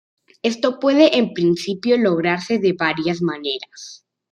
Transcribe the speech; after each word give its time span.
Esto 0.41 0.79
puede 0.79 1.19
en 1.19 1.31
principio, 1.31 1.95
lograrse 1.95 2.57
de 2.57 2.73
varias 2.73 3.21
maneras. 3.21 4.03